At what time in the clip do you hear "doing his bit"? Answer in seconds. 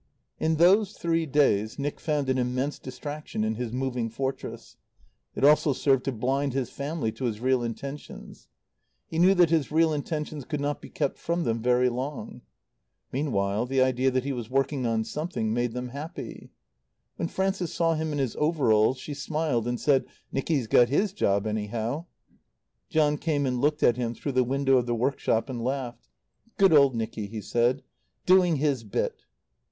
28.25-29.25